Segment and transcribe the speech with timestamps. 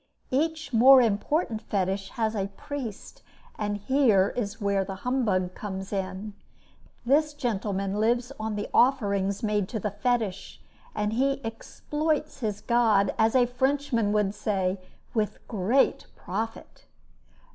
[0.31, 3.21] Each more important Fetish has a priest,
[3.55, 6.33] and here is where the humbug comes in.
[7.05, 10.59] This gentleman lives on the offerings made to the Fetish,
[10.95, 14.79] and he "exploits" his god, as a Frenchman would say,
[15.13, 16.85] with great profit.